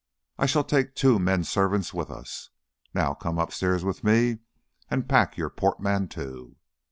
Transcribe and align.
I 0.39 0.47
shall 0.47 0.63
take 0.63 0.95
two 0.95 1.19
menservants 1.19 1.93
with 1.93 2.09
us. 2.09 2.49
Now 2.91 3.13
come 3.13 3.37
upstairs 3.37 3.85
with 3.85 4.03
me 4.03 4.39
and 4.89 5.07
pack 5.07 5.37
your 5.37 5.51
portmanteau." 5.51 6.55